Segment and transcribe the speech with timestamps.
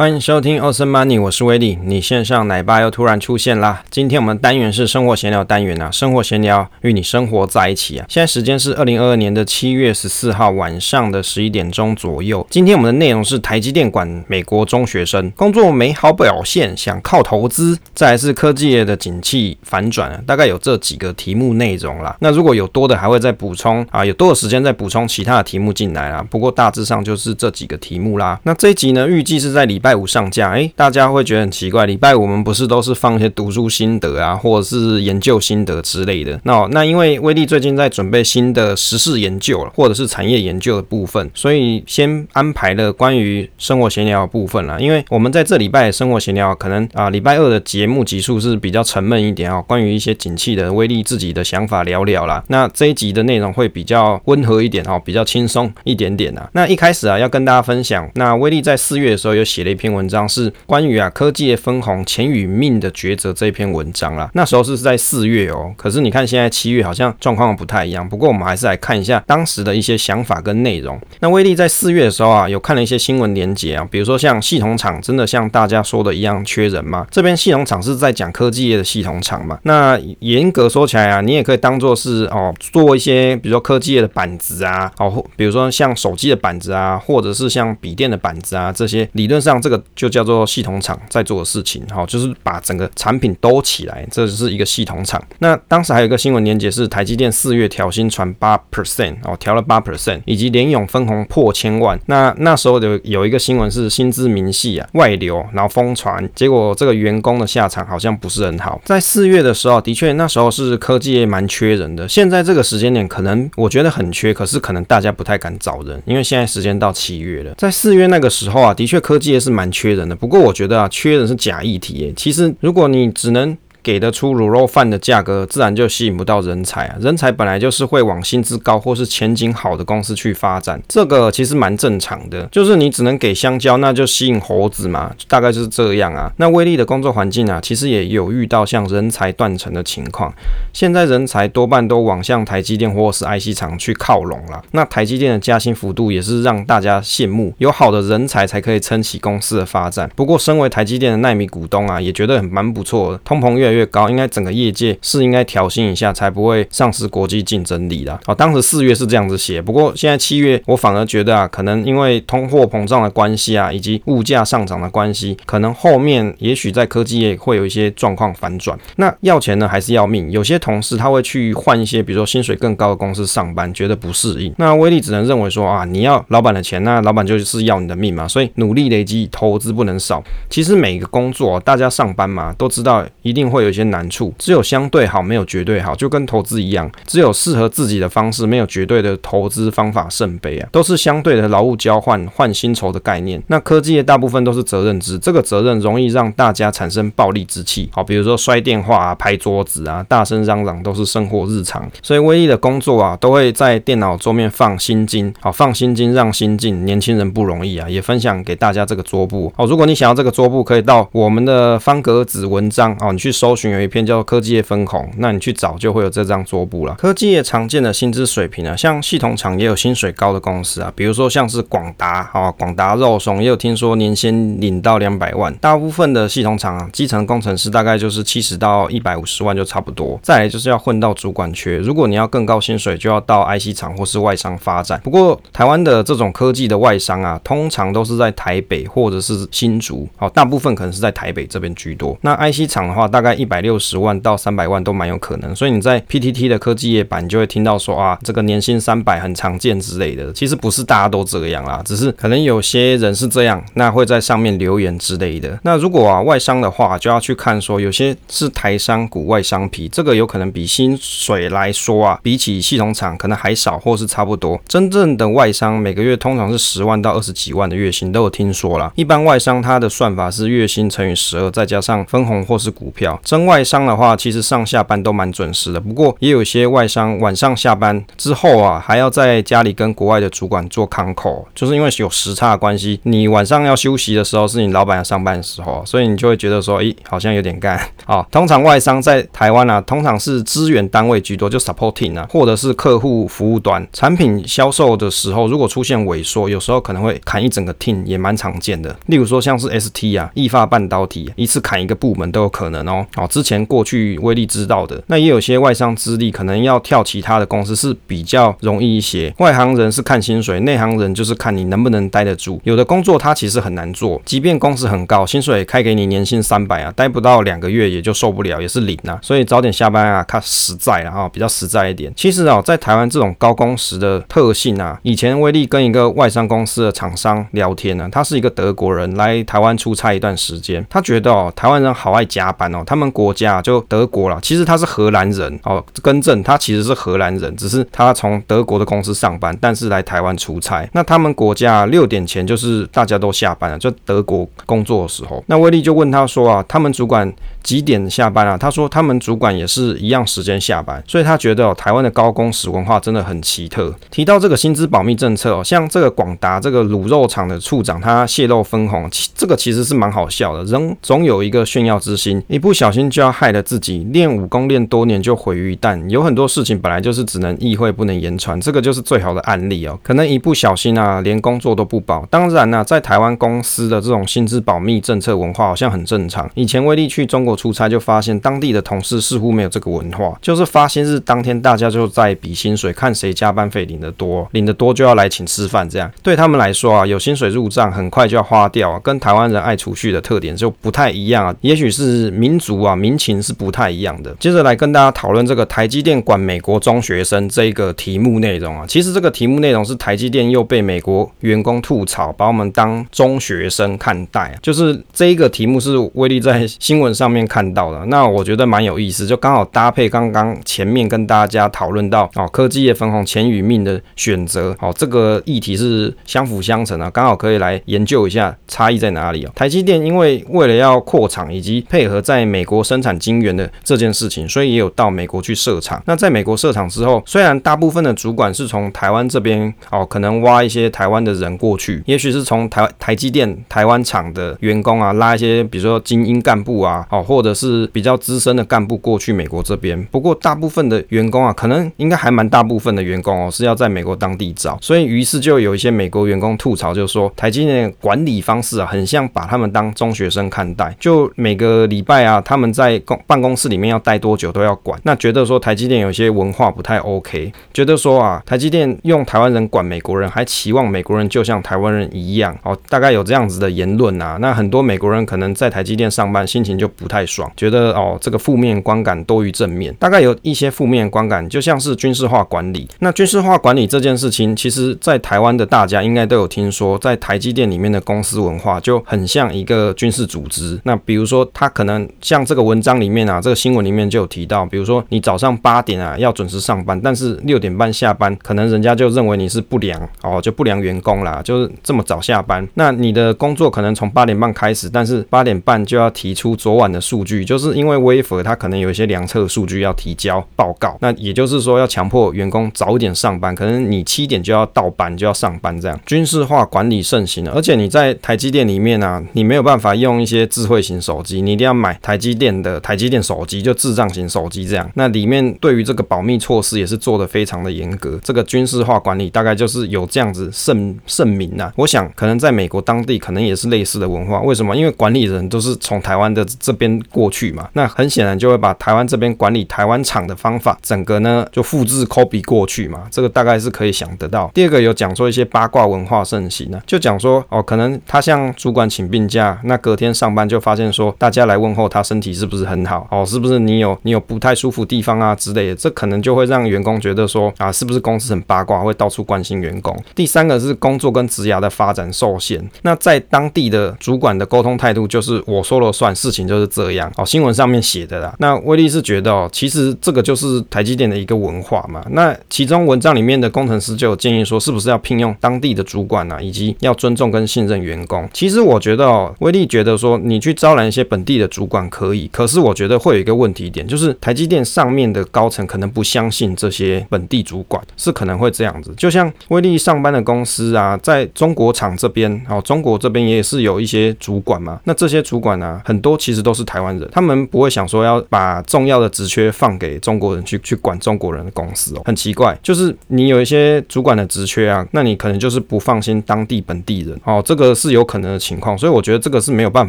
[0.00, 1.78] 欢迎收听 Awesome Money，我是威利。
[1.84, 3.82] 你线上奶爸又突然出现啦！
[3.90, 8.06] 今天我们单元是生活闲聊单元啊，生活闲聊与你生活在一起啊。
[8.08, 12.46] 现在时间是二零二二年的七月十四号晚上的十一点钟左右。
[12.48, 17.78] 今天我们的内容是台积电管美国中学生工作没好表现，想靠投资。
[17.92, 22.16] 再来是科技业的景气反转，大概有这几个题目内容啦。
[22.20, 26.24] 那如果有多的，还会再补充啊，有多的时间再补充其他的题目进来啦。
[26.30, 28.40] 不过大致上就是这几个题目啦。
[28.44, 29.89] 那这一集呢，预计是在礼拜。
[29.90, 31.84] 礼拜五上架，哎，大家会觉得很奇怪。
[31.84, 36.40] 礼拜五我们不是都是放一些读书心得啊，或者是研究心得之类的？
[36.44, 44.80] 那那因为威利最近在准备新的时事研究了，或者是产业研究的部分，所以先安排了关于生活闲聊的部分了。
[44.80, 52.44] 因为我们在这礼拜生活闲聊，可能啊礼拜二的节目集数是比较沉闷一点啊，关于一些景气的威利自己的想法聊聊啦。
[52.46, 56.48] 那这一集的内容会比较温和一点哦，比较轻松一点点啊。
[56.52, 68.06] 那一开始啊，要跟大家分享，那威利在四月的时候有写了一篇文章是关于啊科技业分红钱与命的抉择这篇文章啦，那时候是在四月哦，可是你看现在七月好像状况不太一样。
[68.06, 71.00] 不过我们还是来看一下当时的一些想法跟内容。
[71.20, 77.06] 那威力在四月的时候啊，有看了一些新闻连结啊，比如说像系统厂真的像大家说的一样缺人吗？
[77.10, 79.58] 这边系统厂是在讲科技业的系统厂嘛？
[79.62, 90.10] 那严格说起来啊，你也可以当做是哦做一些比如说科技业的板子啊，哦比如说像手机的板子啊，或者是像笔电的板子啊，这些理论上这个就。
[90.10, 95.22] 叫做系统厂在做的事情，好，就是把整个产品兜起来，这是一个系统厂。
[95.38, 101.96] 那当时还有一个新闻连结是台积电四月调薪传八 percent 哦，调了八 percent，以及联咏分红破千万。
[102.06, 108.80] 那那时候有有一个新闻是薪资明细啊外流，然后疯传，结果这个员工的下场好像不是很好。
[108.84, 112.08] 在四月的时候，的确那时候是科技业蛮缺人的。
[112.08, 117.54] 现在这个时间点可能我觉得很缺，可是可能大家不太敢找人，因为现在时间到七月了。
[117.56, 120.14] 在四月那个时候啊，的确科技业是蛮缺人的。
[120.14, 122.12] 不过我觉得啊，缺人是假议题。
[122.16, 126.96] 其实如果你只能给得出卤肉饭的价格，自然就吸引不到人才啊。
[127.00, 132.46] 人才本来就是会往薪资高或是前景好的公司去发展，这个其实蛮正常的。
[132.52, 136.32] 就是你只能给香蕉，那就吸引猴子嘛，大概就是这样啊。
[136.36, 140.32] 那威力的工作环境啊，其实也有遇到像人才断层的情况。
[140.72, 144.62] 现在人才多半都往向台积电或是 IC 厂去靠拢了。
[144.72, 150.10] 那台积电的加薪幅度也是让大家羡慕，有好的人才才可以撑起公司的发展。
[150.14, 158.18] 不过，身为台积电的奈米股东啊，也觉得很蛮不错的，通膨越越高，应该整个业界是应该调薪一下，才不会丧失国际竞争力的。
[158.26, 168.78] 哦，当时四月是这样子写，不过现在七月，我反而觉得啊，可能因为通货膨胀的关系啊，以及物价上涨的关系，可能后面也许在科技业会有一些状况反转。
[168.96, 170.30] 那要钱呢，还是要命？
[170.30, 174.52] 有些同事他会去换一些，比如说薪水更高的公司上班，觉得不适应。
[174.58, 178.26] 那威利只能认为说啊，你要老板的钱，那老板就是要你的命嘛。
[178.26, 180.22] 所以努力累积投资不能少。
[180.48, 184.10] 其实每个工作，大家上班嘛，都知道一定会有一些难。
[184.10, 193.40] 处只有相对好，没有绝对好，就跟投资一样，只有适合自己的方式，没有绝对的投资方法圣杯啊，都是相对的劳务交换换薪酬的概念。
[193.46, 201.88] 那科技业大部分都是责任制，这个责任容易让大家产生暴力之气，好，比如说摔电话啊、拍桌子啊、大声嚷嚷，都是生活日常。
[202.02, 206.84] 所以威利的工作啊，都会在电脑桌面放心经，好，放心经让心静。
[206.84, 209.52] 年轻人不容易啊，也分享给大家这个桌布。
[209.56, 213.90] 好，如果你想要这个桌布，可以到我们的方格子文章哦，你去搜搜寻有一。
[213.90, 216.94] 篇叫科技业分红，那你去找就会有这张桌布了。
[216.94, 225.52] 科技业常见的薪资水平啊，像系统厂也有薪水高的公司啊，比如说像是广达啊，广达肉松也有听说年薪领到两百万。
[225.56, 230.16] 大部分的系统厂啊，基层工程师大概就是七十到一百五十万就差不多。
[230.22, 235.00] 再来就是要混到主管缺，如果你要更高薪水，就要到 IC 厂或是外商发展。
[235.02, 242.16] 不过台湾的这种科技的外商啊，通常都是在台北或者是新竹，好，大部分可能是在台北这边居多。
[242.20, 243.80] 那 IC 厂的话，大概一百六。
[243.80, 250.30] 十万到三百万都蛮有可能，所以你在 PTT 的科技业版就会听到说啊，这个年薪三百很常见之类的。
[250.34, 255.58] 其实不是大家都这样啦，只是可能有些人是这样，那会在上面留言之类的。
[255.62, 264.60] 那如果啊外商的话，就要去看说有些是台商股外商皮，这个有可能比薪水来说啊，比起系统厂可能还少，或是差不多。
[264.68, 268.92] 真正的外商每个月通常是十万到二十几万的月薪，都有听说啦。
[268.94, 273.18] 一般外商它的算法是月薪乘以十二，再加上分红或是股票。
[273.30, 275.80] 真外商的话，其实上下班都蛮准时的。
[275.80, 287.80] 不过也有些外商晚上下班之后啊，还要在家里跟国外的主管做 con call，就是因为有时差的关系，你晚上要休息的时候，是你老板要上班的时候，所以你就会觉得说，咦，好像有点干。
[288.04, 298.96] 啊，通常外商在台湾啊，通常是资源单位居多，就 supporting 啊，或者是客户服务端产品销售的时候，如果出现萎缩，有时候可能会砍一整个 team，也蛮常见的。
[299.06, 303.06] 例如说像是 ST 啊，意法半导体，一次砍一个部门都有可能哦。
[303.20, 309.30] 好，之前过去威力知道的，那也有些外商资历，可能要跳其他的公司是比较容易一些。
[309.36, 312.58] 外行人是看薪水，内行人就是看你能不能待得住。
[312.64, 319.18] 有的工作它其实很难做，即便工资很高，薪水开给你年薪三百啊，待不到两个月也就受不了，也是零啊。
[319.20, 322.10] 所以早点下班啊，看实在啊，比较实在一点。
[322.16, 340.88] 其实啊，在台湾这种高工时的特性啊，以前威力跟一个外商公司的厂商聊天呢，他是一个德国人来台湾出差一段时间，他觉得哦，台湾人好爱加班哦，他们国家就德国啦，其实他是荷兰人哦，更正他其实是荷兰人，只是他从德国的公司上班，但是来台湾出差。
[340.92, 347.30] 那他们国家六点前就是大家都下班了，就德国工作的时候，那威利就问他说啊，他们主管
[347.62, 348.56] 几点下班啊？
[348.56, 353.94] 他说他们主管也是一样时间下班，所以他觉得哦，台湾的高工时文化真的很奇特。
[354.10, 360.64] 提到这个薪资保密政策哦，像这个广达这个卤肉厂的处长，他泄露分红，这个其实是蛮好笑的。
[360.64, 364.06] 人总有一个炫耀之心，一不小心就要害了自己。
[364.12, 369.98] 练武功练多年就毁于一旦，有很多事情本来就是只能意会不能言传，这个就是最好的案例哦。
[370.02, 372.24] 可能一不小心啊，连工作都不保。
[372.26, 376.50] 当然呢，在台湾公司的这种薪资保密政策文化好像很正常。
[376.54, 385.88] 以前威力去中国出差就发现，当地的同事似乎没有这个文化，就是发薪日当天大家就在比薪水，看谁加班费领得多，领得多就要来请吃饭。
[385.88, 391.54] 这样对他们来说啊，有薪水入账很快就要花掉啊，跟台湾人爱储蓄的特点就不太一样啊。
[391.60, 394.34] 也许是民族啊民情是不太一样的。
[394.38, 398.84] 接着来跟大家讨论这个台积电管美国中学生这一个题目内容啊。
[398.86, 404.54] 其实这个题目内容是台积电又被美国员工吐槽，把我们当中学生看待啊。
[404.62, 419.50] 就是这一个题目是威力在新闻上面看到的，那我觉得蛮有意思，就刚好搭配刚刚前面跟大家讨论到哦，科技业分红钱与命的选择哦，这个议题是相辅相成啊，刚好可以来研究一下差异在哪里哦。
[419.54, 426.02] 台积电因为为了要扩厂以及配合在美国生产晶圆的这件事情，所以也有到美国去设厂。
[426.06, 440.04] 那在美国设厂之后，虽然大部分的主管是从台湾这边哦，可能挖一些台湾的人过去，也许是从台台积电台湾厂的员工啊，拉一些比如说精英干部啊，哦，或者是比较资深的干部过去美国这边。
[440.06, 444.76] 不过大部分的员工啊，可能应该还蛮大部分的员工哦，是要在美国当地找。
[444.82, 455.00] 所以于是就有一些美国员工吐槽，就说台积电管理方式啊，很像把他们当中学生看待，就每个礼拜啊，他们在公办公室里面要待多久都要管。
[455.04, 464.36] 那觉得说台积电有些文化不太 OK，觉得说啊，台积电用台湾人管美国人，还期望美国人就像台湾人一样哦，大概有这样子的言论啊。
[464.40, 472.88] 那很多美国人可能在台积电上班，心情就不太太爽，觉得哦，这个负面观感多于正面，大概有一些负面观感，就像是军事化管理。
[473.00, 480.80] 那军事化管理这件事情，其实在台湾的大家应该都有听说，在台积电里面的公司文化就很像一个军事组织。
[480.84, 492.66] 那比如说，他可能像这个文章里面啊，这个新闻里面就有提到，比如说你早上八点啊要准时上班，但是六点半下班，可能人家就认为你是不良哦，就不良员工啦，就是这么早下班。
[492.72, 514.88] 那你的工作可能从八点半开始，但是八点半就要提出昨晚的数据，就是因为 wafer 它可能有一些量测数据要提交报告，那也就是说要强迫员工早点上班，可能你七点就要到班就要上班这样，军事化管理盛行了，而且你在台积电里面啊，你没有办法用一些智慧型手机，你一定要买台积电的台积电手机，就智障型手机这样。
[514.94, 521.72] 那里面对于这个保密措施也是做得非常的严格，这个军事化管理大概就是有这样子盛盛名呐。
[521.74, 524.76] 我想可能在美国当地可能也是类似的文化，为什么？
[524.76, 534.50] 因为管理人都是从台湾的这边过去嘛，那很显然就会把台湾这边管理台湾厂的方法，整个呢就复制 copy 过去嘛，这个大概是可以想得到。
[534.54, 549.96] 第二个有讲说一些八卦文化盛行呢，就讲说哦，可能他向主管请病假，那隔天上班就发现说大家来问候他身体是不是很好哦，是不是你有你有不太舒服地方啊之类的，这可能就会让员工觉得说啊，是不是公司很八卦，会到处关心员工。
[550.14, 558.34] 第三个是工作跟职涯的发展受限，那在当地的主管的沟通态度就是我说了算，事情就是这这样哦，新闻上面写的啦。
[558.38, 562.04] 那威力是觉得哦，其实这个就是台积电的一个文化嘛。
[562.10, 568.28] 那其中文章里面的工程师就有建议说，是不是要聘用当地的主管啊，以及要尊重跟信任员工。
[568.32, 572.20] 其实我觉得哦，威力觉得说，你去招揽一些本地的主管可以。
[572.20, 578.92] 以，可是我觉得会有一个问题点，就是台积电上面的高层可能不相信这些本地主管，是可能会这样子。
[578.96, 584.80] 就像威力上班的公司啊，在中国厂这边，哦，中国这边也是有一些主管嘛。
[584.84, 592.56] 那这些主管啊，很多其实都是台湾人，他们不会想说要把重要的职缺放给中国人去去管中国人的公司哦，很奇怪。
[592.62, 598.78] 就是你有一些主管的职缺啊，那你可能就是不放心当地本地人哦，这个是有可能的情况。
[598.78, 599.88] 所以我觉得这个是没有办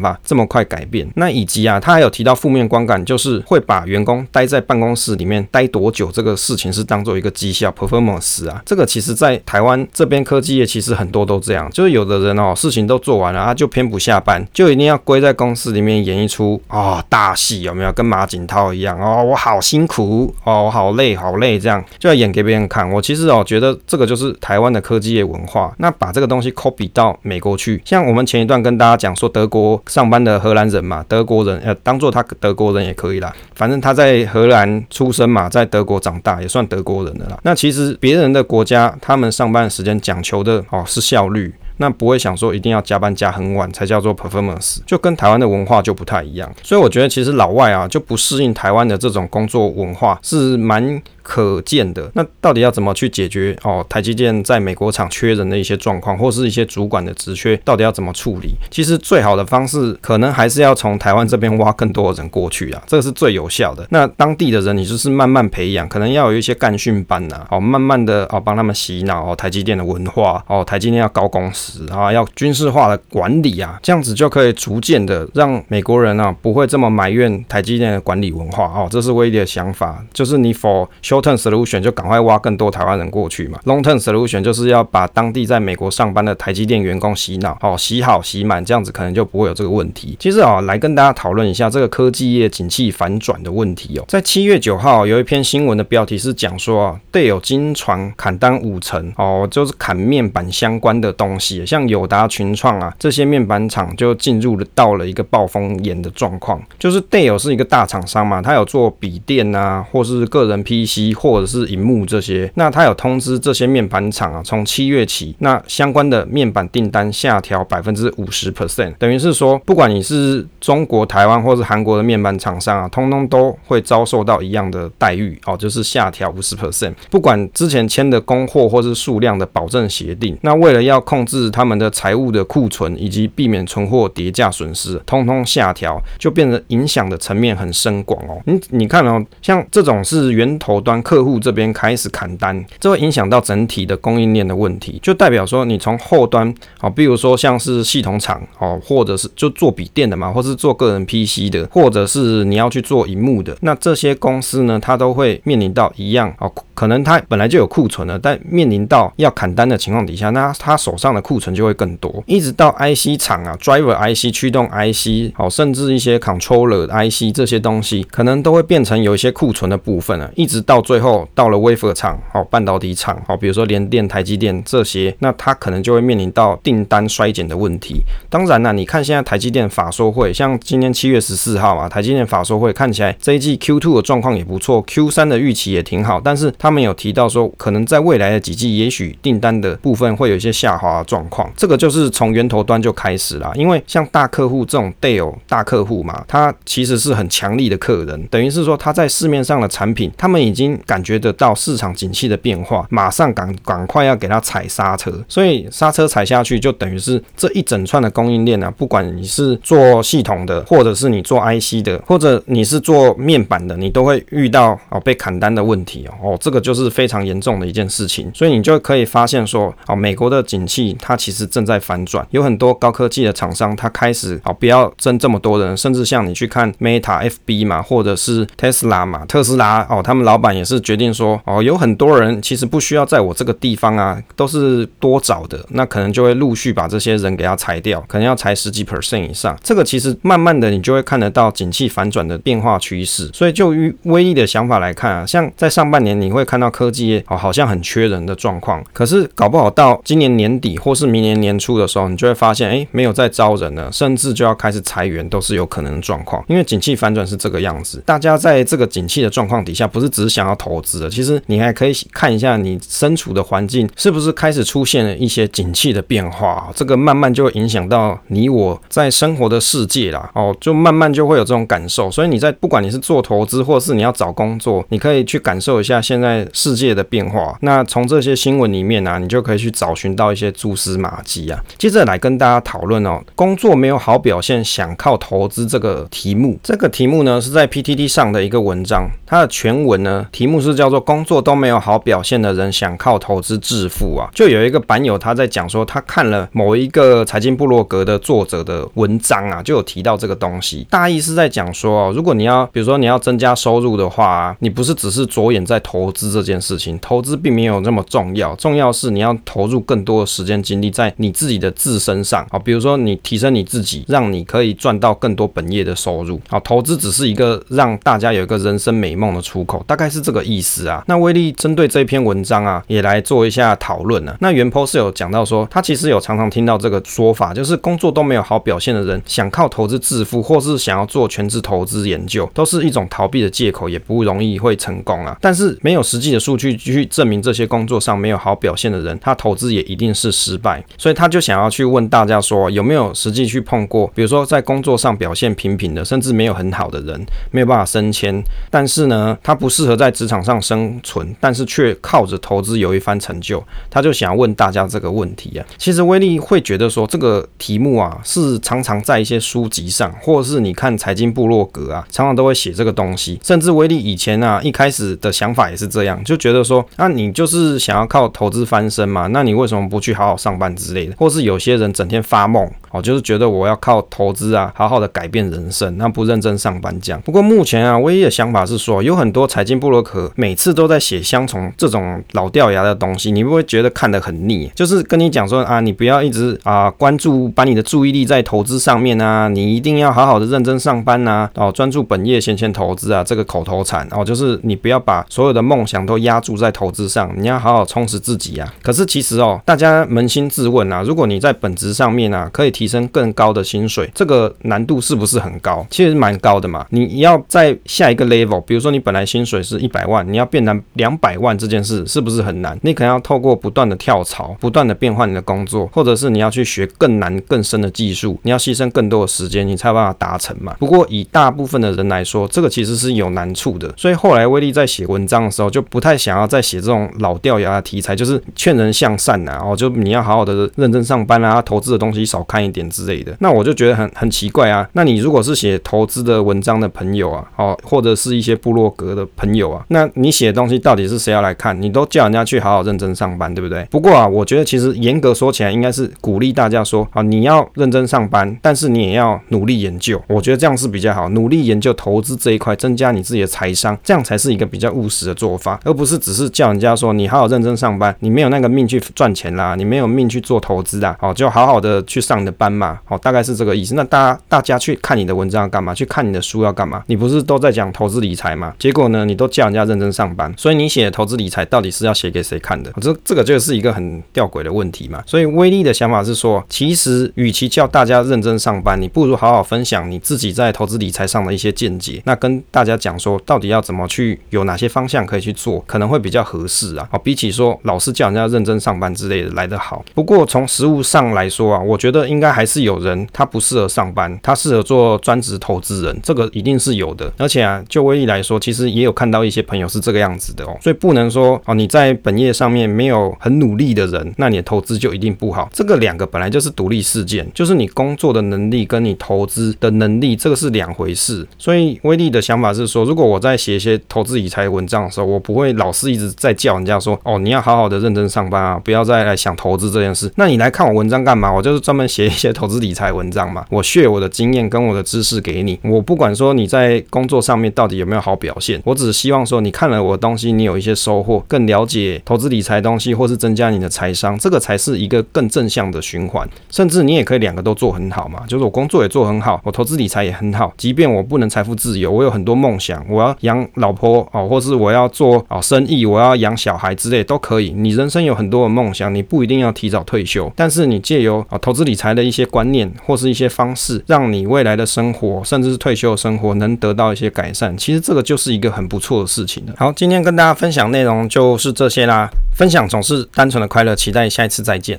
[0.00, 1.08] 法这么快改变。
[1.14, 8.60] 那以及啊，他还有提到负面观感，就是会把员工待在办公室里面待多久这个事情是当做一个绩效 performance 啊。
[8.66, 17.92] 这个其实在台湾这边科技业其实很多都这样，就是有的人哦，事情都做完了，他就偏不下班，就一定要归在公司里面演一出哦大戏，有没有？
[17.92, 22.90] 跟马景涛一样哦，我好辛苦哦，我好累好累，这样就要演给别人看。
[22.90, 25.74] 我其实哦觉得这个就是台湾的科技业文化。
[25.76, 37.38] 那把这个东西 copy 到美国去，像我们前一段跟大家讲说德国上班的荷兰人嘛，德国人呃当做他德国人也可以啦，反正他在荷兰出生嘛，在德国长大也算德国人的啦。
[37.42, 41.54] 那其实别人的国家他们上班时间讲求的哦是效率。
[41.82, 46.48] 那不会想说一定要加班加很晚才叫做 performance，就跟台湾的文化就不太一样。
[46.62, 52.10] 所以我觉得其实老外啊就不适应台湾的这种工作文化是蛮可见的。
[52.14, 53.84] 那到底要怎么去解决哦？
[53.88, 58.54] 台积电在美国厂缺人的一些状况，或是一些主管的职缺，到底要怎么处理？
[58.70, 63.86] 其实最好的方式可能还是要从台湾这边挖更多的人过去啊，这个是最有效的。
[63.90, 78.88] 那当地的人你就是慢慢培养，可能要有一些干训班呐，哦，慢慢的哦帮他们洗脑哦，台积电的文化哦，台积电要高工时啊，要军事化的管理啊，这样子就可以逐渐的让美国人啊不会这么埋怨台积电的管理文化哦。
[78.90, 83.60] 这是威力的想法，就是你否 short term solution 就赶快挖更多台湾人过去嘛。
[83.66, 90.16] long term solution 就是要把当地在美国上班的台积电员工洗脑哦，洗好洗满，这样子可能就不会有这个问题。
[90.18, 94.04] 其实啊，来跟大家讨论一下这个科技业景气反转的问题哦。
[94.08, 106.62] 在七月九号有一篇新闻的标题是讲说啊，Dell 惊传砍单五成哦，就是砍面板相关的东西，像友达、群创啊这些面板厂就进入了到了一个暴风眼的状况。
[106.78, 126.92] 就是代友是一个大厂商嘛，他有做笔电啊，或是个人 PC 或者是荧幕这些，那他有通知这些面板厂啊，从七月起，那相关的面板订单下调百分之五十 percent，等于是说，不管你是中国、台湾或是韩国的面板厂商啊，通通都会遭受到一样的待遇哦，就是下调五十 percent。
[127.10, 138.40] 不管之前签的供货或是数量的保证协定，那为了要控制他们的财务的库存以及避免存货跌价损失，通通下调，就变得影响的层面很深广哦。
[138.46, 178.02] 你你看哦，像这种是源头端客户这边开始砍单，这会影响到整体的供应链的问题，就代表说你从后端哦，比如说像是系统厂哦，或者是就做笔电的嘛，或是做个人 PC 的，或者是你要去做荧幕的，那这些公司呢，它都会面临到一样哦，可能它本来就有库存了，但面临到要砍单的情况底下，那它手上的库存就会更多，一直到 IC 厂啊，Driver IC、驱动 IC 哦，甚至一些 Controller IC 这些东西，可能都会变成有一些库存的部分了，一直到最后到了微服厂哦，半导体厂哦，比如说联电、台积电这些，那它可能就会面临到订单衰减的问题。
[178.28, 191.50] 当然了，你看现在台积电法说会，像今天七月十四号啊，台积电法说会看起来这一季 Q2 的状况也不错，Q3 的预期也挺好，但是他们有提到说，可能在未来的几季，也许订单的部分会有一些下滑状况。
[191.56, 239.58] 这个就是从源头端就开始了，因为像大客户这种 Dell 大客户嘛，他其实是很强力的客人，等于是说他在市面上的产品，他们已经感觉得到市场景气的变化，马上赶赶快要给它踩刹车，所以刹车踩下去，就等于是这一整串的供应链啊，不管你是做系统的，或者是你做 IC 的，或者你是做面板的，你都会遇到哦被砍单的问题哦，哦这个就是非常严重的一件事情，所以你就可以发现说，哦美国的景气它其实正在反转，有很多高科技的厂商，它开始哦不要争这么多人，甚至像你去看 Meta、FB 嘛，或者是 Tesla 嘛，特斯拉哦，他们老板也也是决定说，哦有很多人其实不需要在我这个地方啊，都是多找的，那可能就会陆续把这些人给他裁掉，可能要裁十几 percent 以上。
[239.60, 243.28] 这个其实慢慢的你就会看得到景气反转的变化趋势。
[243.32, 256.44] 所以就于威力的想法来看啊，像在上半年你会看到科技业哦好像很缺人的状况，可是搞不好到今年年底或是明年年初的时候，你就会发现哎没有再招人了，甚至就要开始裁员都是有可能的状况。
[256.48, 261.10] 因为景气反转是这个样子，大家在这个景气的状况底下，不是只想要要投资了。
[261.10, 270.30] 其实你还可以看一下你身处的环境是不是开始出现了一些景气的变化，这个慢慢就会影响到你我在生活的世界啦。
[270.34, 272.10] 哦，就慢慢就会有这种感受。
[272.10, 277.56] 所以你在不管你是做投资，或是你要找工作，你可以去感受一下现在世界的变化。
[277.62, 281.58] 那从这些新闻里面啊，你就可以去找寻到一些蛛丝马迹啊。
[281.78, 286.58] 接着来跟大家讨论哦，工作没有好表现，想靠投资这个题目。
[286.62, 294.28] 这个题目呢是在 PTT 上的一个文章，它的全文呢题目是叫做“工作都没有好表现的人想靠投资致富”啊。
[294.34, 300.84] 就有一个版友他在讲说，他看了某一个财经部落格的作者的文章啊，就有提到这个东西。
[300.90, 312.58] 大意是在讲说哦，如果你要比如说你要增加收入的话，你不是只是着眼在投资这件事情，投资并没有那么重要，重要是你要投入更多的时间精力在你自己的自身上啊。
[312.58, 316.40] 比如说你提升你自己，让你可以赚到更多本业的收入。
[316.48, 321.02] 好，投资只是一个让大家有一个人生美梦的出口，大概是这个意思啊。
[321.08, 324.34] 那威力针对这篇文章啊，也来做一下讨论呢。
[324.40, 335.36] 那原 po 是有讲到说，他其实有常常听到这个说法，就是工作都没有好表现的人，想靠投资致富，或是想要做全职投资研究，都是一种逃避的借口，也不容易会成功啊。
[335.40, 340.84] 但是没有实际的数据去证明这些工作上没有好表现的人，他投资也一定是失败。
[340.96, 353.62] 所以他就想要去问大家说，有没有实际去碰过，比如说在工作上表现平平的，甚至没有很好的人，没有办法升迁，但是呢，他不适合在职场上生存，但是却靠着投资有一番成就。
[353.90, 355.66] 他就想要问大家这个问题啊。
[355.78, 363.40] 其实威力会觉得说，这个题目啊，是常常在一些书籍上，或是你看财经部落格啊，常常都会写这个东西。
[363.42, 371.16] 甚至威力以前啊，一开始的想法也是这样，就觉得说，那、啊、你就是想要靠投资翻身嘛，那你为什么不去好好上班之类的？
[371.16, 372.70] 或是有些人整天发梦。
[372.92, 377.20] 哦，就是觉得我要靠投资啊，好好的改变人生，那不认真上班这样。
[377.22, 384.70] 不过目前啊，唯一的想法是说，有很多财经部落格每次都在写相从这种老掉牙的东西，你不会觉得看得很腻？
[384.74, 398.72] 就是跟你讲说啊，你不要一直啊关注，把你的注意力在投资上面啊，你一定要好好的认真上班呐，哦，专注本业，闲钱投资啊，这个口头禅哦，就是你不要把所有的梦想都压注在投资上，你要好好充实自己啊。
[398.82, 405.86] 可是其实哦，大家扪心自问啊，如果你在本职上面啊，可以提提升更高的薪水，这个难度是不是很高？
[405.88, 406.84] 其实蛮高的嘛。
[406.90, 412.76] 你要在下一个 level，比如说你本来薪水是一百万，你要变成两百万，这件事是不是很难？
[412.82, 420.74] 你可能要透过不断的跳槽，不断的变换你的工作，或者是你要去学更难更深的技术，你要牺牲更多的时间，你才有办法达成嘛。
[420.80, 423.94] 不过以大部分的人来说，这个其实是有难处的。
[423.96, 433.36] 所以后来威力在写文章的时候，就不太想要再写这种老掉牙的题材，就是劝人向善呐、啊，哦，就你要好好的认真上班啊，投资的东西少看一点之类的。
[433.38, 434.88] 那我就觉得很很奇怪啊。
[434.94, 441.80] 那你如果是写投资的文章的朋友啊，哦，或者是一些部落格的朋友啊，那你写的东西到底是谁要来看？
[441.80, 443.84] 你都叫人家去好好认真上班，对不对？
[443.90, 450.20] 不过啊，我觉得其实严格说起来，应该是鼓励大家说啊，你要认真上班，但是你也要努力研究。
[450.28, 463.00] 我觉得这样是比较好，努力研究投资这一块，增加你自己的财商，这样才是一个比较务实的做法，而不是只是叫人家说你好好认真上班，你没有那个命去赚钱啦，你没有命去做投资啦，哦，就好好的去上你的班嘛。
[463.04, 463.96] 好，大概是这个意思。
[463.96, 465.92] 那大家大家去看你的文章要干嘛？
[465.92, 467.02] 去看你的书要干嘛？
[467.08, 468.72] 你不是都在讲投资理财吗？
[468.78, 470.52] 结果呢，你都叫人家认真上班。
[470.56, 472.92] 所以你写投资理财到底是要写给谁看的？
[473.00, 475.20] 这这个就是一个很吊诡的问题嘛。
[475.26, 482.22] 所以威力的想法是说，其实与其叫大家认真上班，你不如好好分享你自己在投资理财上的一些见解。
[482.24, 487.08] 那跟大家讲说，到底要怎么去，有哪些方向可以去做，可能会比较合适啊。
[487.10, 490.04] 好，比起说老是叫人家认真上班之类的来得好。
[490.14, 493.02] 不过从实务上来说啊，我觉得应该还是有。
[493.02, 497.32] 人他不适合上班，他适合做专职投资人，这个一定是有的。
[497.36, 500.76] 而且啊，就威力来说，其实也有看到一些朋友是这个样子的哦。
[500.80, 505.68] 所以不能说哦，你在本业上面没有很努力的人，那你的投资就一定不好。
[505.72, 511.44] 这个两个本来就是独立事件，就是你工作的能力跟你投资的能力，这个是两回事。
[511.58, 520.32] 所以威力的想法是说，如果我在写一些投资理财文章的时候，我不会老是一直在叫人家说哦，你要好好的认真上班啊，不要再来想投资这件事。
[520.36, 521.52] 那你来看我文章干嘛？
[521.52, 522.82] 我就是专门写些投资。
[522.82, 525.78] 理财文章嘛，我 share 我的经验跟我的知识给你。
[525.84, 536.48] 我不管说你在工作上面到底有没有好表现，我只是希望说你看了我的东西，你有一些收获，更了解投资理财东西，或是增加你的财商，这个才是一个更正向的循环。
[536.70, 540.74] 甚至你也可以两个都做很好嘛，就是我工作也做很好，我投资理财也很好。
[540.76, 547.72] 即便我不能财富自由，我有很多梦想，我要养老婆哦，或是我要做哦生意，我要养小孩之类都可以。
[547.76, 557.76] 你人生有很多的梦想，你不一定要提早退休，但是你借由啊投资理财类一些观念或是一些方式，让你未来的生活，甚至是退休的生活能得到一些改善。
[557.76, 559.64] 其实这个就是一个很不错的事情。
[559.76, 562.30] 好，今天跟大家分享内容就是这些啦。
[562.54, 564.98] 分享总是单纯的快乐，期待下一次再见。